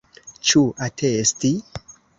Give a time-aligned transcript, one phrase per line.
[0.51, 1.55] Ĉu atesti?